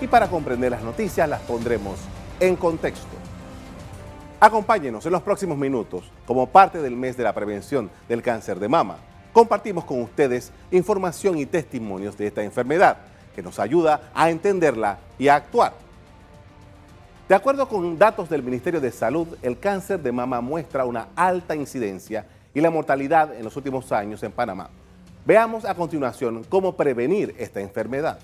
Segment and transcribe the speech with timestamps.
[0.00, 1.98] y para comprender las noticias las pondremos
[2.40, 3.16] en contexto.
[4.38, 8.68] Acompáñenos en los próximos minutos como parte del mes de la prevención del cáncer de
[8.68, 8.98] mama.
[9.32, 12.98] Compartimos con ustedes información y testimonios de esta enfermedad
[13.34, 15.72] que nos ayuda a entenderla y a actuar.
[17.28, 21.56] De acuerdo con datos del Ministerio de Salud, el cáncer de mama muestra una alta
[21.56, 24.70] incidencia y la mortalidad en los últimos años en Panamá.
[25.24, 28.18] Veamos a continuación cómo prevenir esta enfermedad.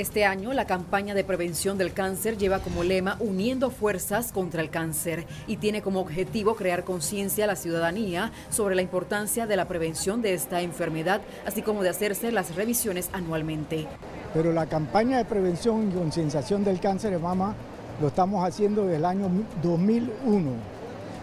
[0.00, 4.70] Este año la campaña de prevención del cáncer lleva como lema Uniendo Fuerzas contra el
[4.70, 9.68] Cáncer y tiene como objetivo crear conciencia a la ciudadanía sobre la importancia de la
[9.68, 13.86] prevención de esta enfermedad, así como de hacerse las revisiones anualmente.
[14.32, 17.54] Pero la campaña de prevención y concienciación del cáncer de mama
[18.00, 19.28] lo estamos haciendo desde el año
[19.62, 20.50] 2001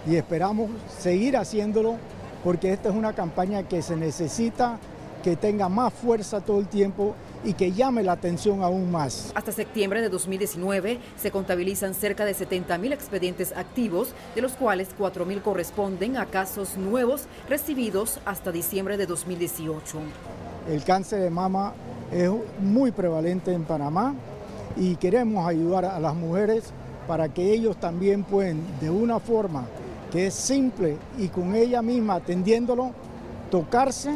[0.06, 1.96] y esperamos seguir haciéndolo
[2.44, 4.78] porque esta es una campaña que se necesita
[5.28, 7.14] que tenga más fuerza todo el tiempo
[7.44, 9.34] y que llame la atención aún más.
[9.36, 14.88] Hasta septiembre de 2019 se contabilizan cerca de 70 mil expedientes activos, de los cuales
[14.98, 19.98] 4 mil corresponden a casos nuevos recibidos hasta diciembre de 2018.
[20.70, 21.74] El cáncer de mama
[22.10, 24.16] es muy prevalente en Panamá
[24.78, 26.72] y queremos ayudar a las mujeres
[27.06, 29.66] para que ellos también puedan, de una forma
[30.10, 32.92] que es simple y con ella misma atendiéndolo,
[33.52, 34.12] tocarse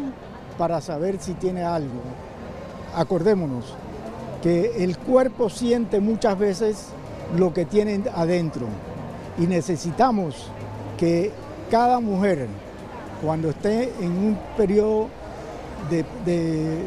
[0.61, 2.03] para saber si tiene algo
[2.95, 3.73] acordémonos
[4.43, 6.85] que el cuerpo siente muchas veces
[7.35, 8.67] lo que tienen adentro
[9.39, 10.51] y necesitamos
[10.99, 11.31] que
[11.71, 12.45] cada mujer
[13.25, 15.07] cuando esté en un periodo
[15.89, 16.85] de,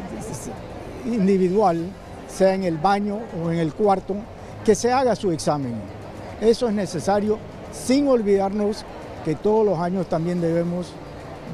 [1.05, 1.89] individual,
[2.29, 4.15] sea en el baño o en el cuarto,
[4.63, 5.75] que se haga su examen.
[6.39, 7.39] Eso es necesario
[7.73, 8.85] sin olvidarnos
[9.25, 10.93] que todos los años también debemos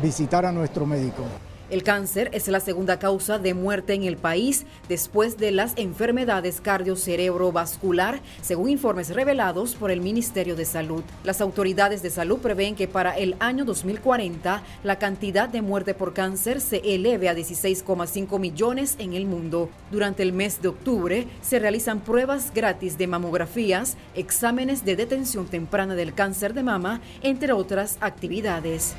[0.04, 1.24] visitar a nuestro médico.
[1.72, 6.60] El cáncer es la segunda causa de muerte en el país después de las enfermedades
[6.60, 11.02] cardiocerebrovascular, según informes revelados por el Ministerio de Salud.
[11.24, 16.14] Las autoridades de salud prevén que para el año 2040 la cantidad de muerte por
[16.14, 19.70] cáncer se eleve a 16,5 millones en el mundo.
[19.92, 25.96] Durante el mes de octubre se realizan pruebas gratis de mamografías, exámenes de detención temprana
[25.96, 28.94] del cáncer de mama, entre otras actividades.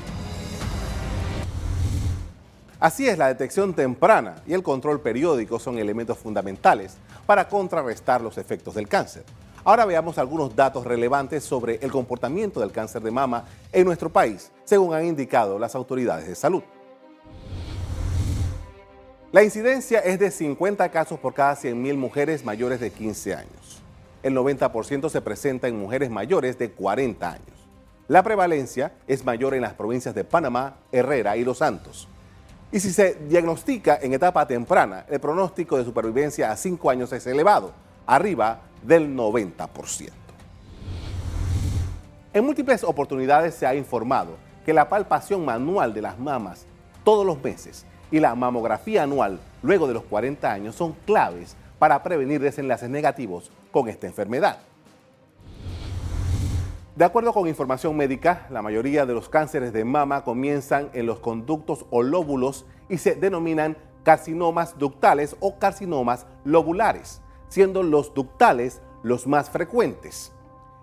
[2.82, 8.38] Así es, la detección temprana y el control periódico son elementos fundamentales para contrarrestar los
[8.38, 9.22] efectos del cáncer.
[9.62, 14.50] Ahora veamos algunos datos relevantes sobre el comportamiento del cáncer de mama en nuestro país,
[14.65, 16.65] según han indicado las autoridades de salud.
[19.31, 23.81] La incidencia es de 50 casos por cada 100.000 mujeres mayores de 15 años.
[24.25, 27.69] El 90% se presenta en mujeres mayores de 40 años.
[28.09, 32.09] La prevalencia es mayor en las provincias de Panamá, Herrera y Los Santos.
[32.72, 37.27] Y si se diagnostica en etapa temprana, el pronóstico de supervivencia a 5 años es
[37.27, 37.72] elevado,
[38.06, 40.10] arriba del 90%.
[42.32, 46.65] En múltiples oportunidades se ha informado que la palpación manual de las mamas
[47.05, 52.03] todos los meses y la mamografía anual luego de los 40 años son claves para
[52.03, 54.61] prevenir desenlaces negativos con esta enfermedad.
[56.95, 61.21] De acuerdo con información médica, la mayoría de los cánceres de mama comienzan en los
[61.21, 69.27] conductos o lóbulos y se denominan carcinomas ductales o carcinomas lobulares, siendo los ductales los
[69.27, 70.33] más frecuentes.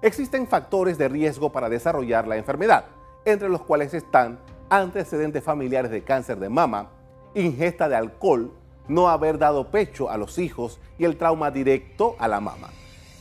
[0.01, 2.85] Existen factores de riesgo para desarrollar la enfermedad,
[3.23, 4.39] entre los cuales están
[4.71, 6.89] antecedentes familiares de cáncer de mama,
[7.35, 8.51] ingesta de alcohol,
[8.87, 12.69] no haber dado pecho a los hijos y el trauma directo a la mama.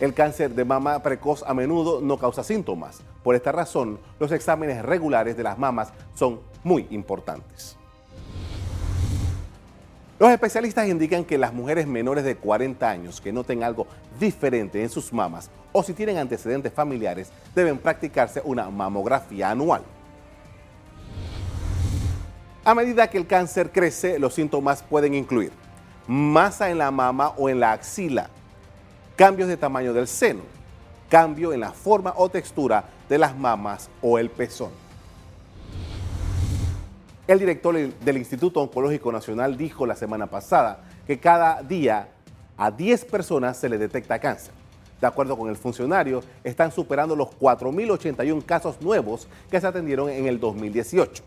[0.01, 3.01] El cáncer de mama precoz a menudo no causa síntomas.
[3.25, 7.77] Por esta razón, los exámenes regulares de las mamas son muy importantes.
[10.21, 13.87] Los especialistas indican que las mujeres menores de 40 años que noten algo
[14.19, 19.83] diferente en sus mamas o si tienen antecedentes familiares deben practicarse una mamografía anual.
[22.65, 25.53] A medida que el cáncer crece, los síntomas pueden incluir
[26.09, 28.31] masa en la mama o en la axila,
[29.19, 30.43] cambios de tamaño del seno,
[31.11, 34.71] cambio en la forma o textura de las mamas o el pezón.
[37.27, 42.11] El director del Instituto Oncológico Nacional dijo la semana pasada que cada día
[42.57, 44.55] a 10 personas se le detecta cáncer.
[45.01, 50.27] De acuerdo con el funcionario, están superando los 4.081 casos nuevos que se atendieron en
[50.29, 51.25] el 2018.